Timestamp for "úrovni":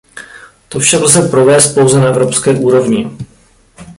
2.53-3.17